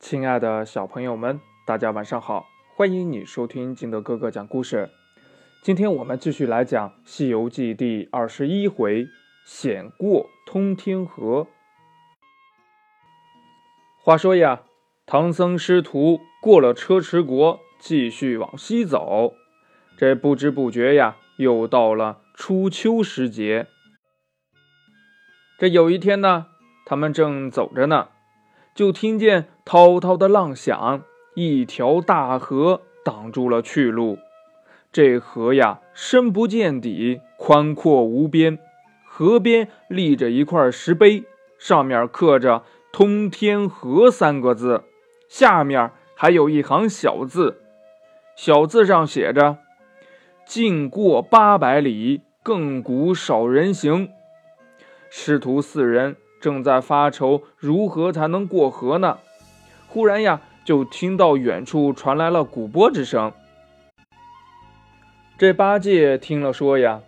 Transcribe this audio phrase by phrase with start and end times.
[0.00, 2.46] 亲爱的小朋友们，大家晚上好！
[2.74, 4.88] 欢迎你收听金德哥哥讲故事。
[5.62, 9.06] 今天我们继续来讲《西游记》第二十一回
[9.44, 11.46] “险过通天河”。
[14.02, 14.62] 话说呀，
[15.04, 19.34] 唐僧师徒过了车迟国，继续往西走。
[19.98, 23.66] 这不知不觉呀，又到了初秋时节。
[25.58, 26.46] 这有一天呢，
[26.86, 28.08] 他们正走着呢。
[28.74, 31.02] 就听见滔滔的浪响，
[31.34, 34.18] 一条大河挡住了去路。
[34.92, 38.58] 这河呀，深不见底，宽阔无边。
[39.04, 41.24] 河边立着一块石碑，
[41.58, 44.84] 上面刻着“通天河”三个字，
[45.28, 47.60] 下面还有一行小字，
[48.34, 49.58] 小字上写着
[50.46, 54.10] ：“近过八百里，亘古少人行。”
[55.10, 56.16] 师徒四人。
[56.40, 59.18] 正在发愁如何才能过河呢，
[59.86, 63.32] 忽然呀，就听到远处传来了鼓波之声。
[65.38, 67.00] 这八戒听了说呀：“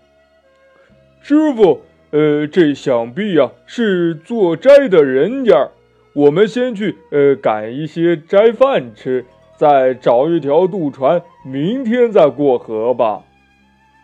[1.20, 5.69] 师傅，呃，这想必呀是做斋的人家，
[6.14, 9.24] 我们先去呃赶一些斋饭吃，
[9.56, 13.22] 再找一条渡船，明天再过河吧。”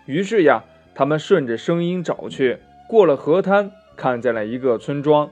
[0.06, 3.72] 于是呀，他们顺着声音找去，过了河滩。
[3.98, 5.28] 看见了一个村庄，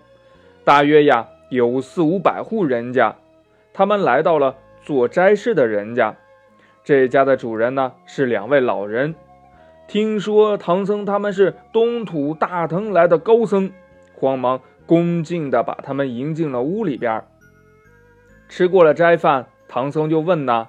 [0.64, 3.14] 大约呀有四五百户人家。
[3.72, 6.16] 他们来到了做斋事的人家，
[6.82, 9.14] 这家的主人呢是两位老人。
[9.86, 13.70] 听说唐僧他们是东土大唐来的高僧，
[14.12, 17.22] 慌忙恭敬地把他们迎进了屋里边。
[18.48, 20.66] 吃过了斋饭，唐僧就问呢：“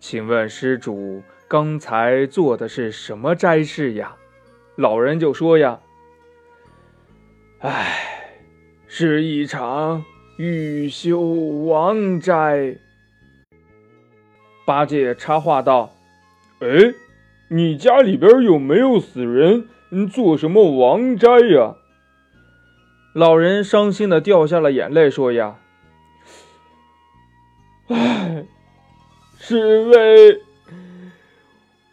[0.00, 4.16] 请问施主刚才做的是什么斋事呀？”
[4.76, 5.80] 老人就说呀。
[7.68, 8.36] 唉，
[8.86, 10.04] 是一场
[10.38, 12.76] 欲修王斋。
[14.64, 15.92] 八戒插话道
[16.62, 16.94] ：“哎，
[17.48, 19.68] 你家里边有没有死人？
[20.12, 21.74] 做什么王斋呀？”
[23.12, 25.58] 老人伤心的掉下了眼泪，说：“呀，
[27.88, 28.46] 唉，
[29.40, 30.40] 是为……”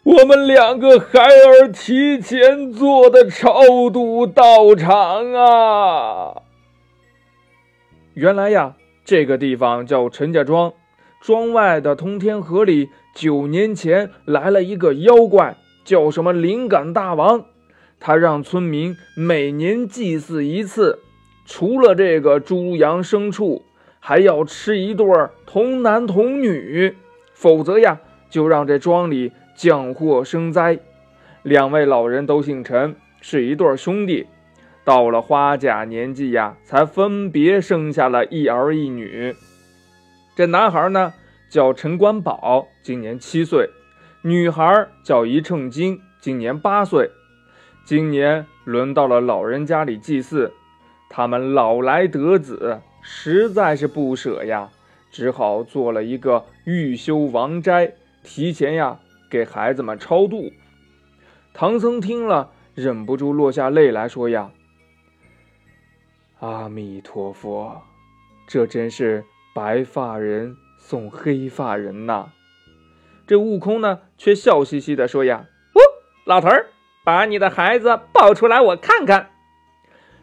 [0.04, 6.42] 我们两个孩儿提前做的超度道场啊！
[8.12, 10.74] 原来呀，这个地方叫陈家庄，
[11.22, 15.56] 庄外的通天河里，九年前来了一个妖怪，
[15.86, 17.46] 叫什么灵感大王。
[17.98, 20.98] 他让村民每年祭祀一次，
[21.46, 23.62] 除了这个猪羊牲畜，
[24.00, 25.06] 还要吃一对
[25.46, 26.94] 童男童女，
[27.32, 29.32] 否则呀，就让这庄里。
[29.54, 30.78] 降祸生灾，
[31.42, 34.26] 两位老人都姓陈，是一对兄弟。
[34.84, 39.34] 到了花甲年纪呀，才分别生下了一儿一女。
[40.36, 41.14] 这男孩呢
[41.48, 43.66] 叫陈官宝，今年七岁；
[44.22, 47.10] 女孩叫一秤金，今年八岁。
[47.86, 50.52] 今年轮到了老人家里祭祀，
[51.08, 54.68] 他们老来得子，实在是不舍呀，
[55.10, 57.92] 只好做了一个玉修王斋，
[58.22, 58.98] 提前呀。
[59.34, 60.52] 给孩子们超度，
[61.52, 64.52] 唐僧听了忍不住落下泪来说：“呀，
[66.38, 67.82] 阿弥陀佛，
[68.46, 72.30] 这真是白发人送黑发人呐！”
[73.26, 75.80] 这悟空呢，却笑嘻嘻的说：“呀，哦，
[76.24, 76.66] 老头儿，
[77.02, 79.30] 把你的孩子抱出来，我看看。”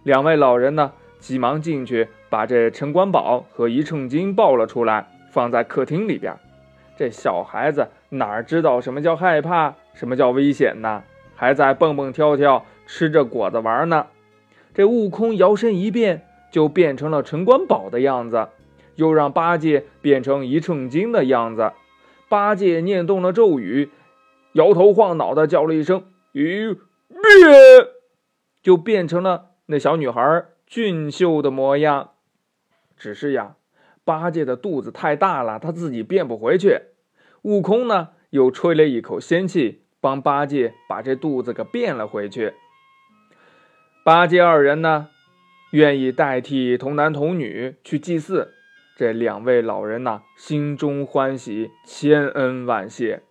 [0.04, 6.40] 两位老人呢，急忙进去，把这陈官宝和一秤金抱了出来，放在客厅里边。
[6.96, 11.04] 这小孩子哪知道什么叫害怕，什么叫危险呢？
[11.34, 14.08] 还在蹦蹦跳跳，吃着果子玩呢。
[14.74, 18.50] 这悟空摇身一变，就变成了陈官宝的样子，
[18.96, 21.72] 又让八戒变成一秤金的样子。
[22.28, 23.90] 八戒念动了咒语，
[24.54, 27.88] 摇头晃脑的叫了一声“咦，变”，
[28.62, 32.12] 就变成了那小女孩俊秀的模样。
[32.98, 33.56] 只是呀。
[34.04, 36.82] 八戒的肚子太大了，他自己变不回去。
[37.44, 42.54] 悟空呢，又吹了一口仙气，帮八戒把这肚子给变了回去。
[44.06, 45.10] 八戒二人呢，
[45.72, 48.54] 愿意代替童男童女去祭祀。
[48.96, 53.24] 这两位老人呐，心中欢喜，千恩万谢。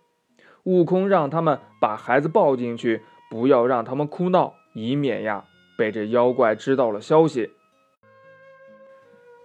[0.63, 5.45] 悟空让他们把孩子抱进去，不要让他们哭闹，以免呀
[5.77, 7.51] 被这妖怪知道了消息。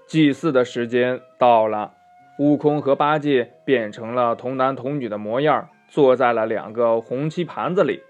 [0.07, 1.95] 祭祀的时间到了，
[2.38, 8.03] 悟空和八戒变成了童男童女的模样，坐在了两个红漆盘子里。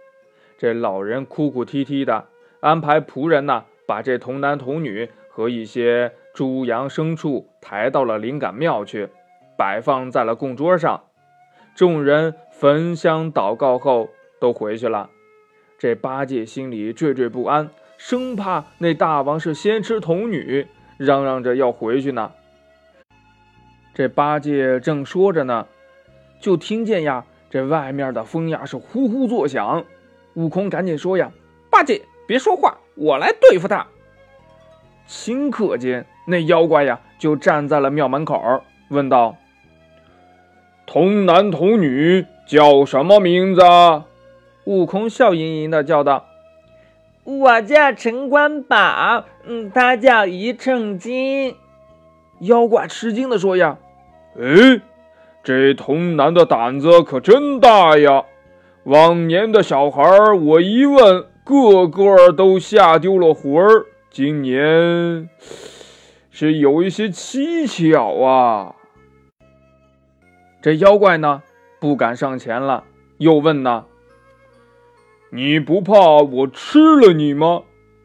[0.58, 2.26] 这老人哭哭啼啼的，
[2.61, 9.08] 安排仆人呢，把这童男童女和一些猪羊牲畜抬到了灵感庙去，
[9.56, 11.05] 摆放在了供桌上。
[11.76, 14.08] 众人焚香祷告后，
[14.40, 15.11] 都回去了。
[15.79, 22.32] 这八戒心里惴惴不安，生怕那大王是先吃童女，嚷嚷着要回去呢。
[23.96, 25.66] 这八戒正说着呢，
[26.38, 29.87] 就听见呀，这外面的风呀是呼呼作响。
[30.34, 31.32] 悟空赶紧说呀
[31.72, 33.87] ：“八戒，别说话，我来对付他。”
[35.08, 39.34] 顷刻间，那妖怪呀就站在了庙门口，问道。
[40.84, 43.62] 童男童女叫什么名字？
[44.64, 46.26] 悟空笑盈盈的叫道
[47.25, 51.56] ：“我叫陈官宝，嗯，他叫一秤金。”
[52.40, 53.78] 妖怪吃惊的说：“呀，
[54.38, 54.80] 哎，
[55.42, 58.24] 这童男的胆子可真大呀！
[58.84, 60.02] 往年的小孩
[60.34, 63.86] 我一问，个个都吓丢了魂儿。
[64.10, 65.28] 今年
[66.30, 68.74] 是有一些蹊跷啊。”
[70.60, 71.42] 这妖怪呢，
[71.80, 72.84] 不敢上前了，
[73.16, 73.86] 又问呢
[75.32, 77.62] ：“你不怕我吃了你吗？”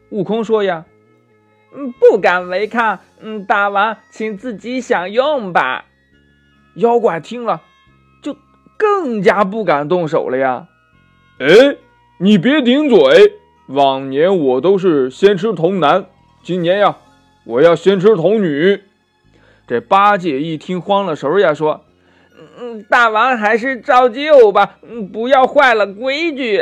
[0.08, 0.86] 悟空说：“呀，
[1.74, 3.00] 嗯，不敢违抗。
[3.20, 5.84] 嗯，大王，请自己享用吧。”
[6.74, 7.62] 妖怪听了，
[8.22, 8.36] 就
[8.76, 10.68] 更加不敢动手了呀。
[11.38, 11.76] 哎，
[12.18, 13.34] 你别顶嘴！
[13.68, 16.06] 往年我都是先吃童男，
[16.42, 16.96] 今年呀，
[17.44, 18.82] 我要先吃童女。
[19.66, 21.84] 这八戒一听，慌了神呀，说。
[22.58, 26.60] 嗯，大王还是照旧吧，嗯，不要坏了规矩。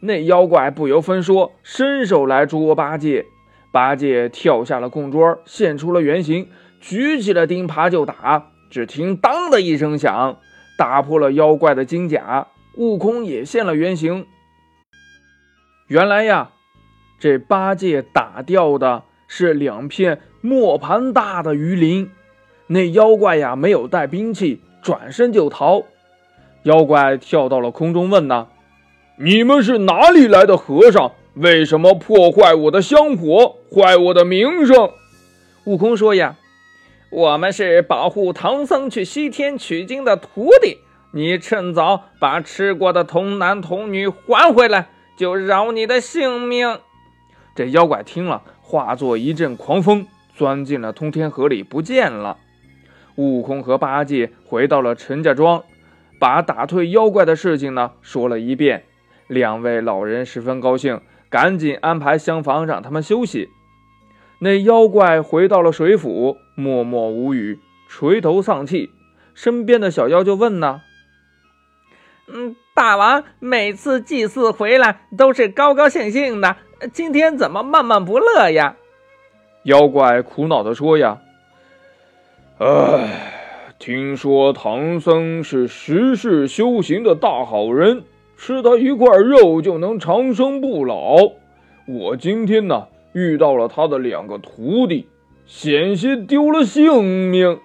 [0.00, 3.24] 那妖怪不由分说，伸手来捉八戒。
[3.70, 6.48] 八戒跳下了供桌，现出了原形，
[6.80, 8.50] 举起了钉耙就打。
[8.74, 10.40] 只听“当”的一声响，
[10.76, 12.48] 打破了妖怪的金甲。
[12.74, 14.26] 悟空也现了原形。
[15.86, 16.50] 原来呀，
[17.20, 22.10] 这八戒打掉的是两片磨盘大的鱼鳞。
[22.66, 24.60] 那妖怪呀，没有带兵器。
[24.82, 25.84] 转身就逃，
[26.64, 28.48] 妖怪跳到了空中，问呢
[29.22, 31.12] ：“你们是哪里来的和尚？
[31.34, 34.90] 为什么破坏我的香火，坏我的名声？”
[35.64, 36.36] 悟空说：“呀，
[37.14, 40.78] 我们是保护唐僧去西天取经的徒弟，
[41.12, 46.80] 你趁早把吃过的童男童女还回来，就饶你的性命。”
[47.54, 52.38] 这妖怪听了，化作一阵狂风，钻进了通天河里，不见了。
[53.14, 55.62] 悟空和八戒回到了陈家庄，
[56.18, 58.86] 把打退妖怪的事情呢说了一遍。
[59.28, 61.00] 两位老人十分高兴，
[61.30, 63.50] 赶紧安排厢房让他们休息。
[64.44, 68.90] 那妖怪回到了水府，默默无语，垂头丧气。
[69.32, 70.82] 身边的小妖就问呢
[72.28, 76.56] ：“嗯，大王每次祭祀回来都是高高兴兴的，
[76.92, 78.76] 今天怎么闷闷不乐呀？”
[79.64, 81.22] 妖怪苦恼地说：“呀。”
[82.60, 83.32] 唉，
[83.78, 88.04] 听说唐僧是十世修行的大好人，
[88.36, 91.16] 吃他一块肉就能长生不老。
[91.86, 95.08] 我今天呢遇到了他的两个徒弟，
[95.46, 97.60] 险些丢了性命。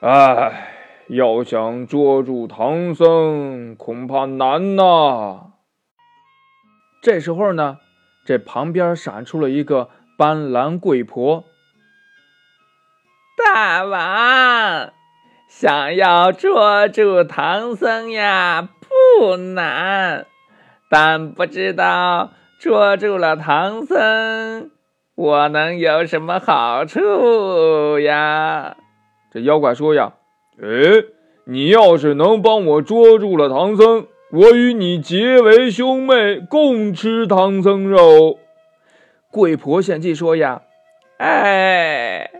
[0.00, 0.68] 唉，
[1.08, 5.52] 要想捉住唐僧，恐怕难呐。
[7.02, 7.78] 这时候呢，
[8.24, 11.44] 这旁边闪出了一个斑斓贵婆。
[13.44, 14.92] 大王
[15.48, 18.68] 想要捉住唐僧呀，
[19.18, 20.26] 不难，
[20.88, 24.70] 但不知道捉住了唐僧，
[25.16, 28.76] 我能有什么好处呀？
[29.32, 30.12] 这妖怪说呀
[30.62, 31.02] ：“哎，
[31.46, 38.38] 你要是能帮我捉住了唐僧，我与你结为兄妹，共吃唐僧肉。”
[39.32, 40.62] 贵婆献计说呀
[41.18, 42.30] ：“哎。”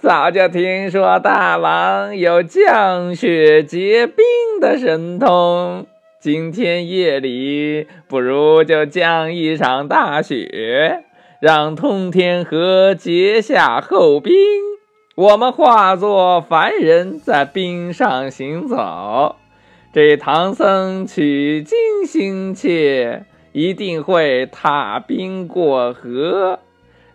[0.00, 4.24] 早就听说大王有降雪结冰
[4.62, 5.86] 的神通，
[6.22, 11.02] 今天夜里不如就降一场大雪，
[11.40, 14.32] 让通天河结下厚冰，
[15.16, 19.34] 我们化作凡人在冰上行走。
[19.92, 26.60] 这唐僧取经心切，一定会踏冰过河。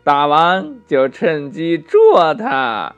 [0.04, 2.94] 大王就趁机捉他。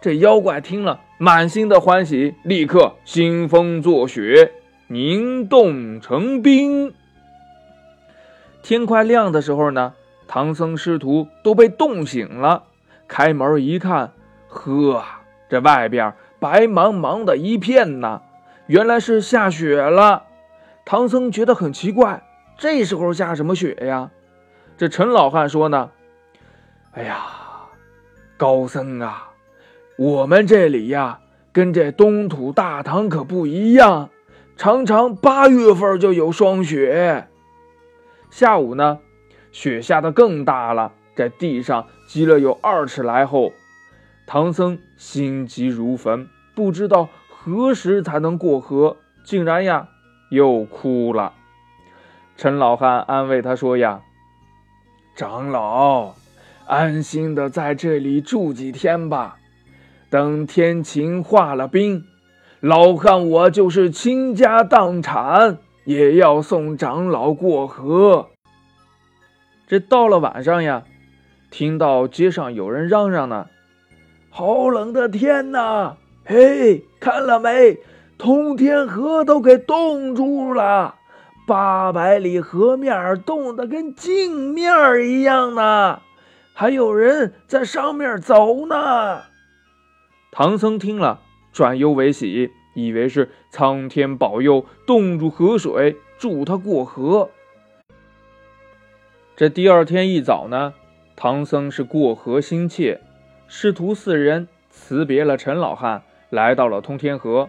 [0.00, 4.52] 这妖怪听了，满心的欢喜，立刻兴风作雪，
[4.90, 6.94] 凝冻成冰。
[8.62, 9.92] 天快亮的时候呢，
[10.26, 12.64] 唐僧师徒都被冻醒了。
[13.06, 14.12] 开门一看，
[14.48, 15.04] 呵，
[15.50, 18.22] 这外边白茫茫的一片呐，
[18.66, 20.24] 原来是下雪了。
[20.86, 22.22] 唐僧觉得很奇怪，
[22.56, 24.10] 这时候下什么雪呀？
[24.78, 25.90] 这陈老汉说呢。
[26.92, 27.26] 哎呀，
[28.38, 29.32] 高僧啊，
[29.98, 31.20] 我们这里呀，
[31.52, 34.08] 跟这东土大唐可不一样，
[34.58, 37.28] 常常八月份就有霜雪。
[38.28, 38.98] 下午呢，
[39.52, 43.52] 雪下的更大了，在地上积了有二尺来厚。
[44.26, 49.90] 唐僧心急如焚，不知道何时才能过河，竟然呀
[50.28, 51.34] 又哭了。
[52.36, 54.00] 陈老汉安慰他说：“呀，
[55.14, 56.16] 长老，
[56.66, 59.36] 安心的在这里住几天吧。
[60.10, 62.04] 等天晴化了冰，
[62.60, 68.30] 老汉我就是倾家荡产，也要送长老过河。”
[69.68, 70.82] 这到了晚上呀，
[71.50, 73.46] 听到街上有人嚷嚷呢。
[74.30, 75.96] 好冷的天呐！
[76.24, 77.78] 嘿，看了没？
[78.16, 80.96] 通天河都给冻住了，
[81.46, 84.72] 八百里河面冻得跟镜面
[85.08, 86.00] 一样呢，
[86.52, 89.22] 还有人在上面走呢。
[90.32, 91.20] 唐僧听了，
[91.58, 97.30] 转忧为喜，以为是苍天保佑，冻住河水，助他过河。
[99.34, 100.74] 这第二天一早呢，
[101.16, 103.00] 唐僧是过河心切。
[103.48, 107.48] 师徒四人辞别了陈老汉，来到了通天河。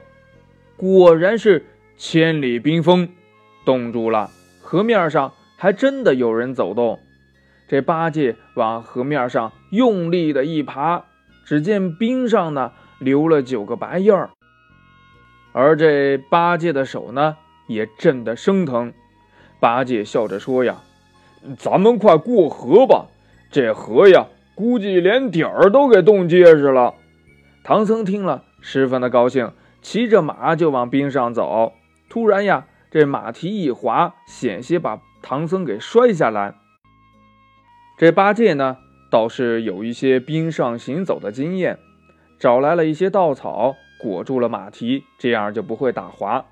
[0.75, 3.09] 果然是千里冰封，
[3.63, 4.31] 冻住了。
[4.59, 6.97] 河面上还真的有人走动。
[7.67, 11.05] 这八戒往河面上用力的一爬，
[11.45, 14.29] 只见冰上呢留了九个白印儿。
[15.51, 17.37] 而这八戒的手呢
[17.67, 18.93] 也震得生疼。
[19.59, 20.81] 八戒笑着说：“呀，
[21.57, 23.07] 咱们快过河吧，
[23.51, 24.27] 这河呀。”
[24.59, 26.95] 估计连底儿都给冻结实了。
[27.63, 31.71] 唐僧听了，十分的高兴，骑着马就往冰上走。
[32.09, 36.55] 突然呀，这马蹄一滑，险些把唐僧给摔下来。
[37.97, 38.75] 这八戒呢，
[39.09, 41.79] 倒是有一些冰上行走的经验，
[42.39, 46.45] 找来了一些稻草裹住了马蹄，这样就不会打滑。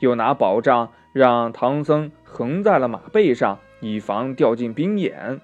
[0.00, 5.40] 又拿宝杖让唐僧横在了马背上，以防掉进冰眼。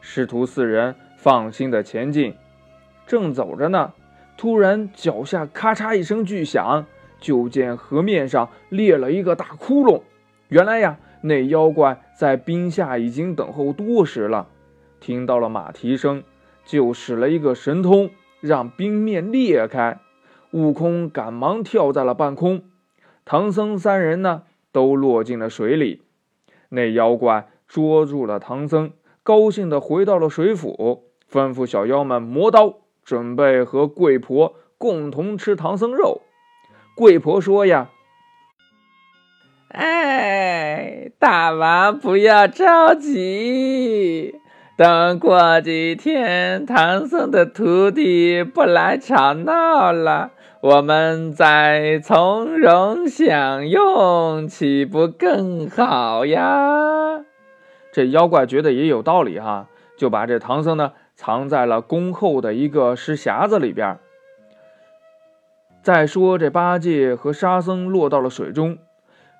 [0.00, 0.96] 师徒四人。
[1.22, 2.34] 放心的前进，
[3.06, 3.92] 正走着呢，
[4.38, 6.86] 突然脚下咔嚓一声巨响，
[7.20, 10.00] 就见河面上裂了一个大窟窿。
[10.48, 14.48] 原来呀，那妖怪在冰下已经等候多时了，
[14.98, 16.22] 听到了马蹄声，
[16.64, 18.08] 就使了一个神通，
[18.40, 20.00] 让冰面裂开。
[20.52, 22.62] 悟空赶忙跳在了半空，
[23.24, 24.42] 唐僧三人呢
[24.72, 26.02] 都落进了水里。
[26.70, 28.92] 那妖怪捉住了唐僧，
[29.22, 31.04] 高兴地回到了水府。
[31.30, 36.22] 吩咐小妖们磨刀，准备和贵婆共同吃唐僧肉。
[36.96, 37.90] 贵婆说：“呀，
[39.68, 44.39] 哎，大王不要着急，
[44.80, 50.30] 等过几天唐僧的徒弟不来吵闹了，
[50.62, 57.20] 我们再从容享用，岂不更好呀？”
[57.92, 59.68] 这妖怪觉得也有道理哈，
[59.98, 60.92] 就把这唐僧呢。
[61.14, 63.98] 藏在了宫后的一个石匣子里边。
[65.82, 68.78] 再说这八戒和沙僧落到了水中，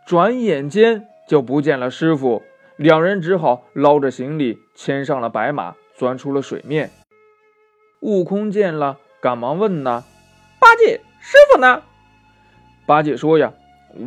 [0.04, 2.42] 转眼间就不见了师傅，
[2.80, 6.90] 两人只好捞着行李，牵上了白马，钻出了水面。
[8.00, 10.02] 悟空见了，赶忙问呢
[10.58, 11.82] ：“八戒，师傅呢？”
[12.88, 13.52] 八戒说：“呀，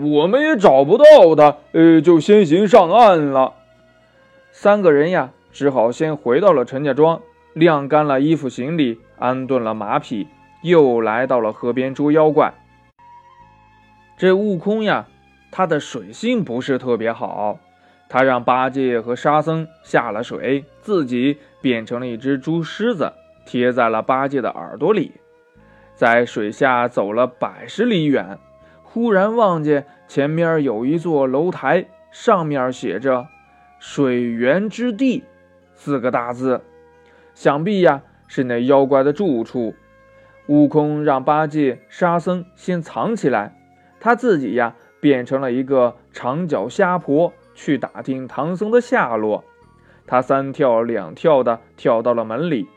[0.01, 3.53] 我们也找不到他，呃，就先行上岸了。”
[4.51, 7.21] 三个人呀，只好先回到了陈家庄。
[7.53, 10.27] 晾干了衣服行李，安顿了马匹，
[10.63, 12.51] 又来到了河边捉妖怪。
[14.17, 15.05] 这悟空呀，
[15.51, 17.59] 他的水性不是特别好，
[18.13, 23.11] 他让八戒和沙僧下了水，自己变成了一只猪狮子，
[23.43, 25.13] 贴在了八戒的耳朵里，
[25.95, 28.37] 在水下走了百十里远，
[28.83, 33.25] 忽然望见前面有一座楼台，上面写着
[33.81, 35.23] “水源之地”
[35.73, 36.61] 四个大字。
[37.33, 39.73] 想必呀是那妖怪的住处。
[40.45, 43.57] 悟空让八戒、沙僧先藏起来，
[43.99, 49.43] 他自己呀变成了一个长脚虾婆，去打听唐僧的下落。
[50.05, 52.67] 他三跳两跳的跳到了门里，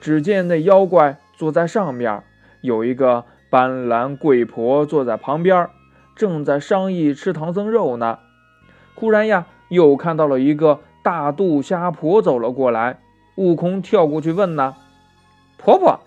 [0.00, 2.22] 只见那妖怪坐在上面，
[2.60, 5.68] 有一个斑斓贵婆坐在旁边，
[6.14, 8.18] 正在商议吃唐僧肉呢。
[8.94, 13.00] 忽然呀，又看到了一个大肚虾婆走了过来。
[13.36, 14.74] 悟空跳过去问呢
[15.58, 16.00] ：“婆婆，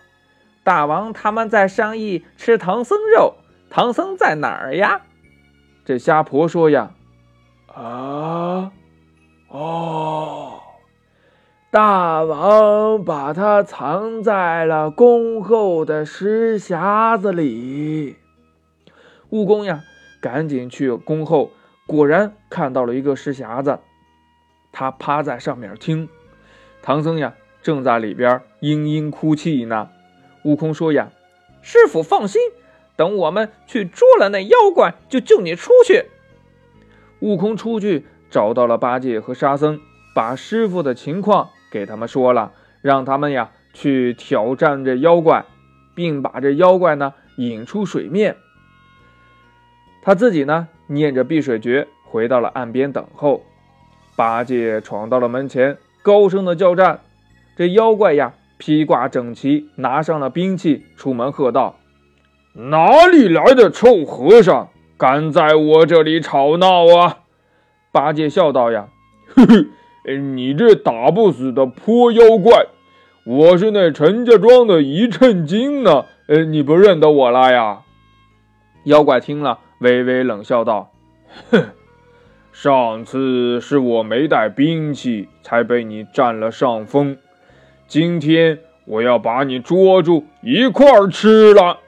[0.64, 3.36] 大王他们在商议吃唐僧肉，
[3.70, 5.02] 唐僧在哪儿呀？”
[5.86, 6.92] 这虾婆说：“呀，
[7.74, 8.72] 啊，
[9.48, 10.60] 哦，
[11.70, 18.18] 大王把它藏在了宫后的石匣子里。
[19.30, 19.84] 悟空呀，
[20.22, 21.52] 赶紧去宫后，
[21.88, 23.80] 果然看到了一个石匣子。
[24.74, 26.10] 他趴在上面听，
[26.82, 29.90] 唐僧呀正在里边嘤嘤哭泣呢。
[30.44, 31.12] 悟空说呀
[31.62, 32.42] ：“师傅放心，
[32.98, 36.06] 等我们去捉了那妖怪，就救你出去。”
[37.22, 39.80] 悟空出去找到了八戒和沙僧，
[40.14, 41.50] 把师傅的情况。
[41.72, 42.52] 给他们说了，
[42.82, 45.46] 让他们呀去挑战这妖怪，
[45.96, 48.36] 并把这妖怪呢引出水面。
[50.04, 53.44] 他自己呢念着避水诀，回到了岸边等候。
[54.18, 57.00] 八戒闯到了门前，高声的叫战。
[57.56, 61.78] 这妖怪呀披挂整齐，拿上了兵器，出门喝道
[62.54, 64.70] ：“哪里来的臭和尚，
[65.02, 67.22] 敢在我这里吵闹啊？”
[67.92, 68.90] 八戒笑道：“呀，
[69.26, 69.66] 呵呵。”
[70.36, 72.68] 你这打不死的泼妖怪，
[73.24, 76.06] 我是那陈家庄的一称金呢。
[76.28, 77.82] 呃，你不认得我了呀？
[78.86, 80.92] 妖怪听了，微微冷笑道
[81.52, 81.66] ：“哼，
[82.52, 87.18] 上次是我没带兵器，才被你占了上风。
[87.88, 91.80] 今天我要把你捉住，一块儿吃了。”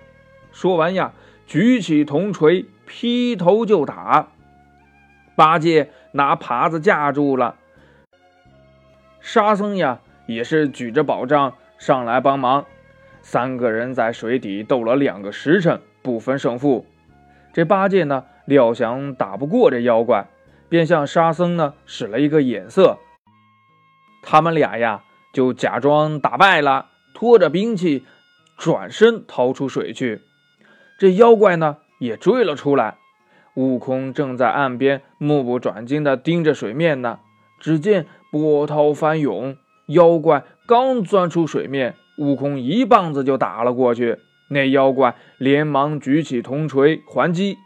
[0.51, 1.13] 说完呀，
[1.48, 2.65] 举起铜锤，
[2.96, 4.28] 劈头就打。
[5.36, 7.56] 八戒拿耙子架住了。
[9.20, 12.66] 沙僧呀，也是举着宝杖上来帮忙。
[13.24, 16.86] 三个人在水底斗了两个时辰，不分胜负。
[17.52, 20.28] 这八戒呢，料想打不过这妖怪，
[20.70, 23.00] 便向沙僧呢使了一个眼色。
[24.22, 25.02] 他们俩呀，
[25.34, 28.06] 就假装打败了，拖着兵器
[28.56, 30.22] 转身逃出水去。
[31.00, 32.98] 这妖怪呢，也追了出来。
[33.56, 37.20] 悟空正在岸边目不转睛地盯着水面呢，
[37.60, 38.06] 只见。
[38.32, 39.58] 波涛翻涌，
[39.90, 44.18] 妖怪刚钻出水面，悟空一棒子就打了过去。
[44.50, 47.58] 那妖怪连忙举起铜锤还击。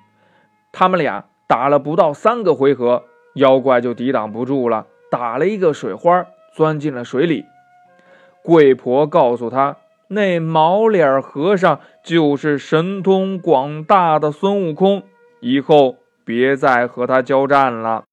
[0.73, 7.45] 他们俩打了不到三个回合，妖怪就抵挡不住了，打了一个水花，钻进了水里。
[8.43, 9.78] 贵婆告诉他，
[10.10, 15.04] 那毛脸和尚就是神通广大的孙悟空，
[15.39, 18.06] 以后别再和他交战了。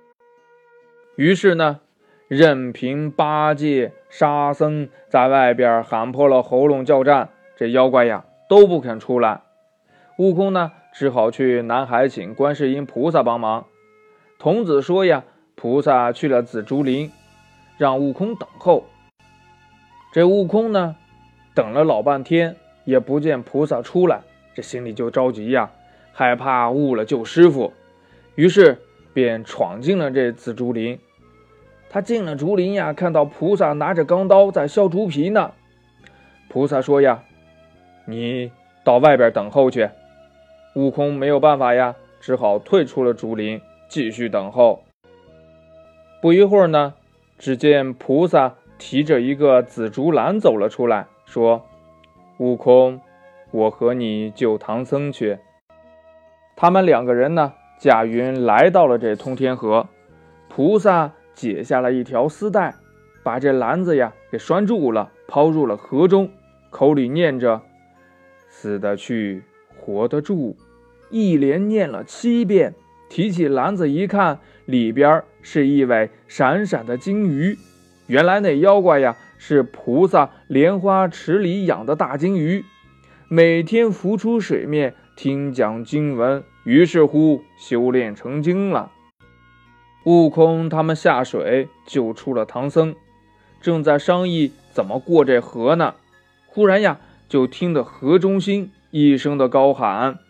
[1.16, 1.80] 于是呢。
[2.26, 9.42] 任凭八戒、沙僧在外边喊破了喉咙叫战，这妖怪呀都不肯出来。
[10.18, 13.66] 悟空呢，只好去南海请观世音菩萨帮忙。
[14.38, 15.22] 童子说呀，
[15.54, 17.12] 菩萨去了紫竹林，
[17.76, 18.86] 让悟空等候。
[20.10, 20.96] 这悟空呢，
[21.54, 24.22] 等了老半天也不见菩萨出来，
[24.54, 25.70] 这心里就着急呀，
[26.12, 27.72] 害怕误了救师傅，
[28.34, 28.78] 于是
[29.12, 30.98] 便闯进了这紫竹林。
[31.88, 35.52] 他进了竹林呀，看到菩萨拿着钢刀在削竹皮呢。
[36.48, 37.22] 菩萨说：“呀，
[38.04, 38.50] 你
[38.82, 39.88] 到外边等候去。”
[40.74, 44.82] 悟空没有办法呀，只好退出了竹林，继续等候。
[46.20, 46.94] 不一会儿呢，
[47.38, 51.66] 只见菩萨提着一个紫竹篮走了出来，说
[52.38, 53.00] ：“悟空，
[53.50, 55.36] 我和你救唐僧去。”
[56.54, 59.88] 他们两个人呢，驾云来到了这通天河，
[60.48, 61.10] 菩萨。
[61.34, 62.76] 解下了一条丝带，
[63.24, 66.30] 把这篮子呀给拴住了，抛入了河中，
[66.70, 67.60] 口里念着
[68.48, 69.42] “死得去，
[69.76, 70.56] 活得住”，
[71.10, 72.72] 一连念了七遍。
[73.10, 77.58] 提起篮子一看，里边是一尾闪闪的金鱼。
[78.06, 79.16] 原来那妖怪呀
[79.46, 82.64] 是菩萨莲花池里养的大金鱼，
[83.28, 88.90] 每天浮出水面听讲经文，于是乎修炼成精了。
[90.06, 92.94] 悟空他们下水救出了唐僧，
[93.60, 95.96] 正在商议怎么过这河呢。
[96.46, 100.20] 忽然呀，就听得河中心一声的高喊：“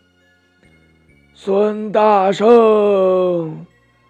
[1.33, 3.65] 孙大圣，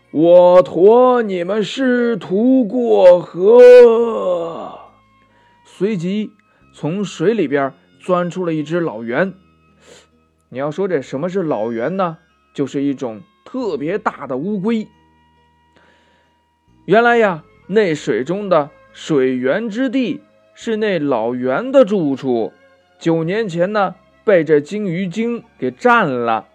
[0.09, 4.63] 我驮你们师徒过河。”
[5.65, 6.31] 随即
[6.73, 9.33] 从水里边钻出了一只老猿。
[10.49, 12.17] 你要说这什么是老猿呢？
[12.53, 14.87] 就是一种特别大的乌龟。
[16.85, 20.21] 原来呀，那水中的水源之地
[20.53, 22.53] 是那老猿的住处。
[22.99, 26.47] 九年前呢，被这金鱼精给占了。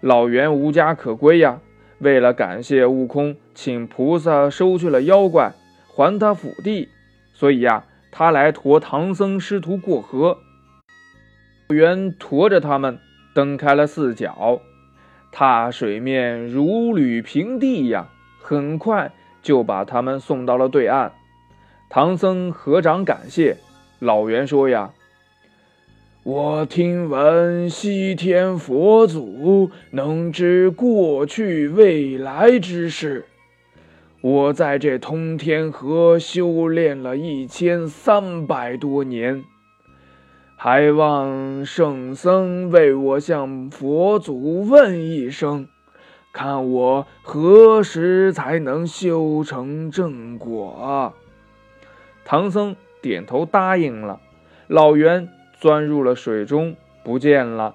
[0.00, 1.60] 老猿无家可归呀，
[1.98, 5.52] 为了感谢悟空，请菩萨收去了妖怪，
[5.88, 6.88] 还他府地，
[7.34, 10.38] 所以呀，他来驮唐僧师徒过河。
[11.68, 13.00] 老猿驮着他们
[13.34, 14.60] 蹬开了四角，
[15.32, 18.08] 踏水面如履平地呀，
[18.40, 19.10] 很快。
[19.42, 21.10] 就把他们送到了对岸。
[21.90, 23.56] 唐僧合掌感谢。
[23.98, 24.92] 老袁说呀
[26.22, 33.26] ：“我听闻西天佛祖能知过去未来之事。
[34.22, 39.42] 我在这通天河修炼了一千三百多年，
[40.54, 45.66] 还望圣僧为我向佛祖问一声。”
[46.32, 51.12] 看我何时才能修成正果？
[52.24, 54.20] 唐僧点头答应了。
[54.66, 55.28] 老袁
[55.60, 57.74] 钻入了水中，不见了。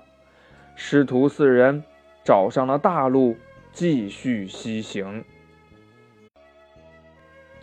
[0.75, 1.83] 师徒四人
[2.23, 3.35] 找上了大路，
[3.73, 5.23] 继续西行。